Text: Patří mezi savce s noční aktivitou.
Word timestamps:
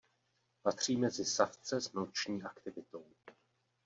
Patří 0.63 0.97
mezi 0.97 1.25
savce 1.25 1.81
s 1.81 1.93
noční 1.93 2.43
aktivitou. 2.43 3.03